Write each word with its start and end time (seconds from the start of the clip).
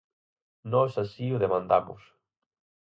Nós 0.71 0.91
así 1.03 1.25
o 1.35 1.41
demandamos. 1.45 2.01